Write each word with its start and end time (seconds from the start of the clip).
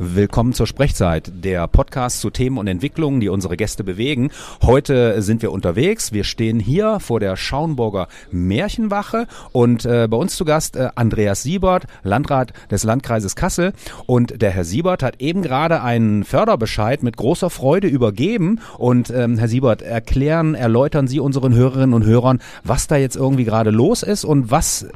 Willkommen 0.00 0.52
zur 0.52 0.68
Sprechzeit, 0.68 1.32
der 1.42 1.66
Podcast 1.66 2.20
zu 2.20 2.30
Themen 2.30 2.58
und 2.58 2.68
Entwicklungen, 2.68 3.18
die 3.18 3.28
unsere 3.28 3.56
Gäste 3.56 3.82
bewegen. 3.82 4.30
Heute 4.62 5.20
sind 5.22 5.42
wir 5.42 5.50
unterwegs. 5.50 6.12
Wir 6.12 6.22
stehen 6.22 6.60
hier 6.60 7.00
vor 7.00 7.18
der 7.18 7.34
Schauenburger 7.34 8.06
Märchenwache 8.30 9.26
und 9.50 9.84
äh, 9.84 10.06
bei 10.08 10.16
uns 10.16 10.36
zu 10.36 10.44
Gast 10.44 10.76
äh, 10.76 10.90
Andreas 10.94 11.42
Siebert, 11.42 11.86
Landrat 12.04 12.52
des 12.70 12.84
Landkreises 12.84 13.34
Kassel. 13.34 13.72
Und 14.06 14.40
der 14.40 14.50
Herr 14.50 14.62
Siebert 14.62 15.02
hat 15.02 15.20
eben 15.20 15.42
gerade 15.42 15.82
einen 15.82 16.22
Förderbescheid 16.22 17.02
mit 17.02 17.16
großer 17.16 17.50
Freude 17.50 17.88
übergeben. 17.88 18.60
Und 18.78 19.10
ähm, 19.10 19.36
Herr 19.36 19.48
Siebert, 19.48 19.82
erklären, 19.82 20.54
erläutern 20.54 21.08
Sie 21.08 21.18
unseren 21.18 21.54
Hörerinnen 21.54 21.94
und 21.94 22.04
Hörern, 22.04 22.40
was 22.62 22.86
da 22.86 22.96
jetzt 22.96 23.16
irgendwie 23.16 23.44
gerade 23.44 23.70
los 23.70 24.04
ist 24.04 24.24
und 24.24 24.52
was 24.52 24.86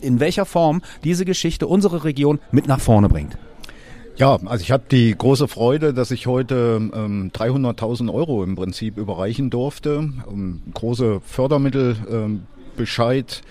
in 0.00 0.20
welcher 0.20 0.44
Form 0.44 0.82
diese 1.02 1.24
Geschichte 1.24 1.66
unsere 1.66 2.04
Region 2.04 2.38
mit 2.52 2.68
nach 2.68 2.80
vorne 2.80 3.08
bringt. 3.08 3.36
Ja, 4.20 4.38
also 4.44 4.62
ich 4.62 4.70
habe 4.70 4.84
die 4.90 5.16
große 5.16 5.48
Freude, 5.48 5.94
dass 5.94 6.10
ich 6.10 6.26
heute 6.26 6.90
ähm, 6.92 7.30
300.000 7.34 8.12
Euro 8.12 8.44
im 8.44 8.54
Prinzip 8.54 8.98
überreichen 8.98 9.48
durfte. 9.48 10.12
Ähm, 10.30 10.60
große 10.74 11.22
Fördermittelbescheid. 11.24 12.42
Ähm, 12.76 13.44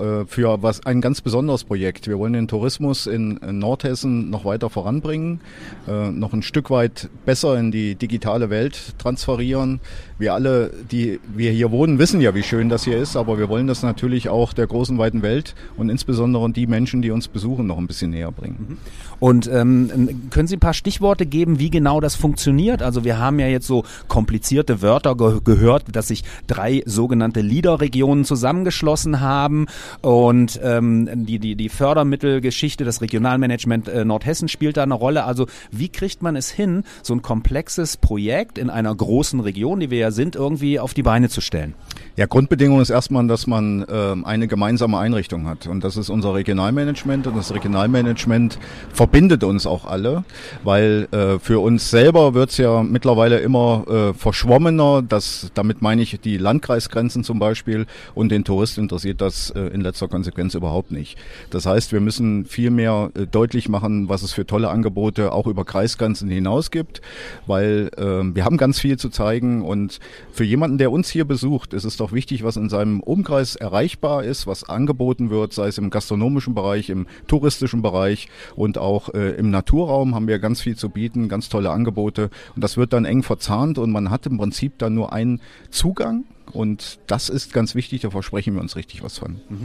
äh, 0.00 0.26
für 0.26 0.62
was 0.62 0.84
ein 0.86 1.00
ganz 1.00 1.20
besonderes 1.20 1.64
Projekt. 1.64 2.08
Wir 2.08 2.18
wollen 2.18 2.32
den 2.32 2.48
Tourismus 2.48 3.06
in, 3.06 3.38
Nordhessen 3.42 4.30
noch 4.30 4.44
weiter 4.44 4.70
voranbringen, 4.70 5.40
äh, 5.88 6.10
noch 6.10 6.32
ein 6.32 6.42
Stück 6.42 6.70
weit 6.70 7.08
besser 7.24 7.58
in 7.58 7.70
die 7.70 7.94
digitale 7.94 8.50
Welt 8.50 8.98
transferieren. 8.98 9.80
Wir 10.18 10.34
alle, 10.34 10.70
die 10.90 11.20
wir 11.34 11.50
hier 11.50 11.70
wohnen, 11.70 11.98
wissen 11.98 12.20
ja, 12.20 12.34
wie 12.34 12.42
schön 12.42 12.68
das 12.68 12.84
hier 12.84 12.96
ist, 12.96 13.16
aber 13.16 13.38
wir 13.38 13.48
wollen 13.48 13.66
das 13.66 13.82
natürlich 13.82 14.28
auch 14.28 14.52
der 14.52 14.66
großen 14.66 14.96
weiten 14.98 15.22
Welt 15.22 15.54
und 15.76 15.90
insbesondere 15.90 16.50
die 16.50 16.66
Menschen, 16.66 17.02
die 17.02 17.10
uns 17.10 17.28
besuchen, 17.28 17.66
noch 17.66 17.78
ein 17.78 17.86
bisschen 17.86 18.10
näher 18.10 18.32
bringen. 18.32 18.66
Mhm. 18.68 18.78
Und 19.18 19.46
ähm, 19.48 20.28
können 20.30 20.46
Sie 20.46 20.56
ein 20.56 20.60
paar 20.60 20.74
Stichworte 20.74 21.26
geben, 21.26 21.58
wie 21.58 21.70
genau 21.70 22.00
das 22.00 22.14
funktioniert? 22.14 22.82
Also 22.82 23.04
wir 23.04 23.18
haben 23.18 23.38
ja 23.38 23.46
jetzt 23.46 23.66
so 23.66 23.84
komplizierte 24.08 24.82
Wörter 24.82 25.16
ge 25.16 25.40
gehört, 25.44 25.84
dass 25.92 26.08
sich 26.08 26.24
drei 26.46 26.82
sogenannte 26.86 27.40
Leader-Regionen 27.40 28.24
zusammengeschlossen 28.24 29.20
haben 29.20 29.66
und 30.02 30.60
ähm, 30.62 31.26
die, 31.26 31.38
die, 31.38 31.56
die 31.56 31.68
Fördermittelgeschichte, 31.68 32.84
das 32.84 33.00
Regionalmanagement 33.00 33.88
äh, 33.88 34.04
Nordhessen 34.04 34.48
spielt 34.48 34.76
da 34.76 34.82
eine 34.82 34.94
Rolle. 34.94 35.24
Also 35.24 35.46
wie 35.70 35.88
kriegt 35.88 36.22
man 36.22 36.36
es 36.36 36.50
hin, 36.50 36.84
so 37.02 37.14
ein 37.14 37.22
komplexes 37.22 37.96
Projekt 37.96 38.58
in 38.58 38.70
einer 38.70 38.94
großen 38.94 39.40
Region, 39.40 39.80
die 39.80 39.90
wir 39.90 39.98
ja 39.98 40.10
sind, 40.10 40.36
irgendwie 40.36 40.80
auf 40.80 40.94
die 40.94 41.02
Beine 41.02 41.28
zu 41.28 41.40
stellen? 41.40 41.74
Ja, 42.16 42.24
Grundbedingung 42.24 42.80
ist 42.80 42.88
erstmal, 42.88 43.26
dass 43.26 43.46
man 43.46 43.82
äh, 43.82 44.16
eine 44.24 44.48
gemeinsame 44.48 44.98
Einrichtung 44.98 45.46
hat. 45.46 45.66
Und 45.66 45.84
das 45.84 45.98
ist 45.98 46.08
unser 46.08 46.34
Regionalmanagement. 46.34 47.26
Und 47.26 47.36
das 47.36 47.52
Regionalmanagement 47.52 48.58
verbindet 48.92 49.44
uns 49.44 49.66
auch 49.66 49.84
alle, 49.84 50.24
weil 50.64 51.08
äh, 51.12 51.38
für 51.38 51.60
uns 51.60 51.90
selber 51.90 52.32
wird's 52.32 52.56
ja 52.56 52.82
mittlerweile 52.82 53.40
immer 53.40 53.84
äh, 53.86 54.14
verschwommener. 54.14 55.02
Das, 55.06 55.50
damit 55.52 55.82
meine 55.82 56.00
ich 56.00 56.18
die 56.20 56.38
Landkreisgrenzen 56.38 57.22
zum 57.22 57.38
Beispiel. 57.38 57.84
Und 58.14 58.32
den 58.32 58.44
Tourist 58.44 58.78
interessiert 58.78 59.20
das 59.20 59.50
äh, 59.50 59.60
in 59.76 59.82
letzter 59.82 60.08
Konsequenz 60.08 60.54
überhaupt 60.54 60.90
nicht. 60.90 61.16
Das 61.50 61.66
heißt, 61.66 61.92
wir 61.92 62.00
müssen 62.00 62.46
viel 62.46 62.70
mehr 62.70 63.10
äh, 63.14 63.26
deutlich 63.26 63.68
machen, 63.68 64.08
was 64.08 64.22
es 64.22 64.32
für 64.32 64.46
tolle 64.46 64.70
Angebote 64.70 65.32
auch 65.32 65.46
über 65.46 65.64
Kreisgrenzen 65.64 66.28
hinaus 66.28 66.70
gibt, 66.72 67.00
weil 67.46 67.90
äh, 67.96 68.34
wir 68.34 68.44
haben 68.44 68.56
ganz 68.56 68.80
viel 68.80 68.98
zu 68.98 69.10
zeigen. 69.10 69.62
Und 69.62 70.00
für 70.32 70.44
jemanden, 70.44 70.78
der 70.78 70.90
uns 70.90 71.08
hier 71.08 71.24
besucht, 71.24 71.74
ist 71.74 71.84
es 71.84 71.96
doch 71.96 72.12
wichtig, 72.12 72.42
was 72.42 72.56
in 72.56 72.68
seinem 72.68 73.00
Umkreis 73.00 73.54
erreichbar 73.54 74.24
ist, 74.24 74.46
was 74.46 74.64
angeboten 74.64 75.30
wird, 75.30 75.52
sei 75.52 75.68
es 75.68 75.78
im 75.78 75.90
gastronomischen 75.90 76.54
Bereich, 76.54 76.90
im 76.90 77.06
touristischen 77.26 77.82
Bereich 77.82 78.28
und 78.56 78.78
auch 78.78 79.12
äh, 79.14 79.36
im 79.36 79.50
Naturraum 79.50 80.14
haben 80.14 80.26
wir 80.26 80.38
ganz 80.38 80.60
viel 80.60 80.76
zu 80.76 80.88
bieten, 80.88 81.28
ganz 81.28 81.48
tolle 81.48 81.70
Angebote 81.70 82.30
und 82.54 82.64
das 82.64 82.76
wird 82.76 82.92
dann 82.92 83.04
eng 83.04 83.22
verzahnt 83.22 83.78
und 83.78 83.90
man 83.90 84.10
hat 84.10 84.26
im 84.26 84.38
Prinzip 84.38 84.78
dann 84.78 84.94
nur 84.94 85.12
einen 85.12 85.40
Zugang 85.70 86.24
und 86.52 86.98
das 87.06 87.28
ist 87.28 87.52
ganz 87.52 87.74
wichtig, 87.74 88.02
da 88.02 88.10
versprechen 88.10 88.54
wir 88.54 88.60
uns 88.60 88.76
richtig 88.76 89.02
was 89.02 89.18
von. 89.18 89.40
Mhm. 89.48 89.64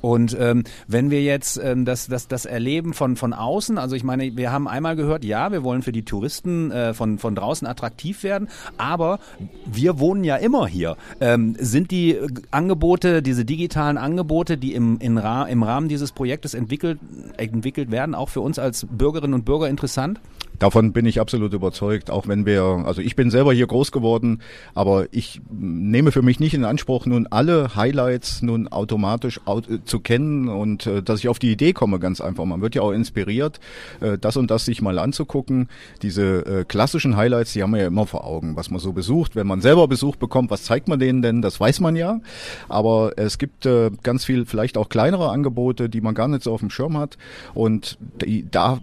Und 0.00 0.36
ähm, 0.38 0.64
wenn 0.86 1.10
wir 1.10 1.22
jetzt 1.22 1.60
ähm, 1.62 1.84
das, 1.84 2.06
das, 2.06 2.28
das 2.28 2.44
erleben 2.44 2.94
von, 2.94 3.16
von 3.16 3.32
außen, 3.32 3.78
also 3.78 3.96
ich 3.96 4.04
meine, 4.04 4.36
wir 4.36 4.52
haben 4.52 4.68
einmal 4.68 4.96
gehört, 4.96 5.24
ja, 5.24 5.52
wir 5.52 5.62
wollen 5.62 5.82
für 5.82 5.92
die 5.92 6.04
Touristen 6.04 6.70
äh, 6.70 6.94
von, 6.94 7.18
von 7.18 7.34
draußen 7.34 7.66
attraktiv 7.66 8.22
werden, 8.22 8.48
aber 8.78 9.18
wir 9.66 9.98
wohnen 9.98 10.24
ja 10.24 10.36
immer 10.36 10.66
hier. 10.66 10.96
Ähm, 11.20 11.56
sind 11.58 11.90
die 11.90 12.18
Angebote, 12.50 13.22
diese 13.22 13.44
digitalen 13.44 13.98
Angebote, 13.98 14.56
die 14.56 14.74
im, 14.74 14.98
in 14.98 15.18
Ra 15.18 15.44
im 15.44 15.62
Rahmen 15.62 15.88
dieses 15.88 16.12
Projektes 16.12 16.54
entwickelt, 16.54 16.98
entwickelt 17.36 17.90
werden, 17.90 18.14
auch 18.14 18.28
für 18.28 18.40
uns 18.40 18.58
als 18.58 18.86
Bürgerinnen 18.90 19.34
und 19.34 19.44
Bürger 19.44 19.68
interessant? 19.68 20.20
Davon 20.60 20.92
bin 20.92 21.06
ich 21.06 21.20
absolut 21.20 21.54
überzeugt, 21.54 22.10
auch 22.10 22.28
wenn 22.28 22.44
wir, 22.44 22.62
also 22.62 23.00
ich 23.00 23.16
bin 23.16 23.30
selber 23.30 23.54
hier 23.54 23.66
groß 23.66 23.92
geworden, 23.92 24.42
aber 24.74 25.06
ich 25.10 25.40
nehme 25.50 26.12
für 26.12 26.19
mich 26.22 26.40
nicht 26.40 26.54
in 26.54 26.64
Anspruch, 26.64 27.06
nun 27.06 27.26
alle 27.26 27.76
Highlights 27.76 28.42
nun 28.42 28.68
automatisch 28.68 29.40
äh, 29.46 29.78
zu 29.84 30.00
kennen 30.00 30.48
und 30.48 30.86
äh, 30.86 31.02
dass 31.02 31.20
ich 31.20 31.28
auf 31.28 31.38
die 31.38 31.52
Idee 31.52 31.72
komme, 31.72 31.98
ganz 31.98 32.20
einfach. 32.20 32.44
Man 32.44 32.60
wird 32.60 32.74
ja 32.74 32.82
auch 32.82 32.92
inspiriert, 32.92 33.60
äh, 34.00 34.18
das 34.18 34.36
und 34.36 34.50
das 34.50 34.64
sich 34.64 34.82
mal 34.82 34.98
anzugucken. 34.98 35.68
Diese 36.02 36.64
klassischen 36.68 37.16
Highlights, 37.16 37.52
die 37.52 37.62
haben 37.62 37.72
wir 37.72 37.80
ja 37.80 37.86
immer 37.86 38.06
vor 38.06 38.24
Augen, 38.24 38.56
was 38.56 38.70
man 38.70 38.80
so 38.80 38.92
besucht. 38.92 39.36
Wenn 39.36 39.46
man 39.46 39.60
selber 39.60 39.88
Besuch 39.88 40.16
bekommt, 40.16 40.50
was 40.50 40.64
zeigt 40.64 40.88
man 40.88 40.98
denen 40.98 41.22
denn? 41.22 41.42
Das 41.42 41.60
weiß 41.60 41.80
man 41.80 41.96
ja. 41.96 42.20
Aber 42.68 43.12
es 43.16 43.38
gibt 43.38 43.68
ganz 44.02 44.24
viel, 44.24 44.46
vielleicht 44.46 44.76
auch 44.76 44.88
kleinere 44.88 45.30
Angebote, 45.30 45.88
die 45.88 46.00
man 46.00 46.14
gar 46.14 46.28
nicht 46.28 46.42
so 46.42 46.52
auf 46.52 46.60
dem 46.60 46.70
Schirm 46.70 46.96
hat. 46.96 47.18
Und 47.54 47.98
die, 48.24 48.46
da 48.50 48.80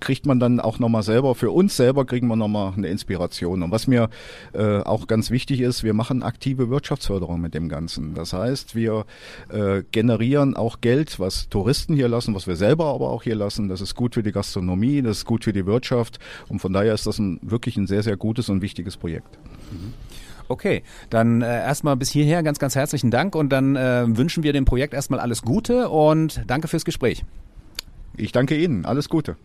kriegt 0.00 0.26
man 0.26 0.40
dann 0.40 0.60
auch 0.60 0.78
nochmal 0.78 1.02
selber, 1.02 1.34
für 1.34 1.50
uns 1.50 1.76
selber 1.76 2.04
kriegen 2.04 2.28
wir 2.28 2.36
nochmal 2.36 2.72
eine 2.76 2.88
Inspiration. 2.88 3.62
Und 3.62 3.70
was 3.70 3.86
mir 3.86 4.08
äh, 4.52 4.78
auch 4.80 5.06
ganz 5.06 5.30
wichtig 5.30 5.60
ist, 5.60 5.84
wir 5.84 5.94
machen 5.94 6.22
aktive 6.22 6.70
Wirtschaftsförderung 6.70 7.40
mit 7.40 7.54
dem 7.54 7.68
Ganzen. 7.68 8.14
Das 8.14 8.32
heißt, 8.32 8.74
wir 8.74 9.04
äh, 9.50 9.82
generieren 9.90 10.56
auch 10.56 10.80
Geld, 10.80 11.18
was 11.18 11.48
Touristen 11.48 11.94
hier 11.94 12.08
lassen, 12.08 12.34
was 12.34 12.46
wir 12.46 12.56
selber 12.56 12.86
aber 12.86 13.10
auch 13.10 13.22
hier 13.22 13.36
lassen. 13.36 13.68
Das 13.68 13.80
ist 13.80 13.94
gut 13.94 14.14
für 14.14 14.22
die 14.22 14.32
Gastronomie, 14.32 15.02
das 15.02 15.18
ist 15.18 15.24
gut 15.24 15.44
für 15.44 15.52
die 15.52 15.66
Wirtschaft. 15.66 16.18
Und 16.48 16.60
von 16.60 16.72
daher 16.72 16.94
ist 16.94 17.06
das 17.06 17.18
ein, 17.18 17.38
wirklich 17.42 17.76
ein 17.76 17.86
sehr, 17.86 18.02
sehr 18.02 18.16
gutes 18.16 18.48
und 18.48 18.62
wichtiges 18.62 18.96
Projekt. 18.96 19.38
Mhm. 19.70 19.94
Okay, 20.48 20.82
dann 21.10 21.42
äh, 21.42 21.46
erstmal 21.46 21.96
bis 21.96 22.10
hierher 22.10 22.42
ganz, 22.42 22.58
ganz 22.58 22.74
herzlichen 22.74 23.10
Dank 23.10 23.34
und 23.34 23.50
dann 23.50 23.76
äh, 23.76 24.04
wünschen 24.08 24.42
wir 24.42 24.54
dem 24.54 24.64
Projekt 24.64 24.94
erstmal 24.94 25.20
alles 25.20 25.42
Gute 25.42 25.90
und 25.90 26.42
danke 26.46 26.68
fürs 26.68 26.86
Gespräch. 26.86 27.24
Ich 28.16 28.32
danke 28.32 28.56
Ihnen. 28.56 28.86
Alles 28.86 29.08
Gute. 29.08 29.36